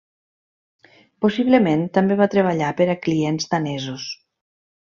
Possiblement 1.25 1.83
també 1.99 2.19
va 2.23 2.29
treballar 2.37 2.73
per 2.81 2.89
a 2.95 2.99
clients 3.05 3.49
danesos. 3.55 4.11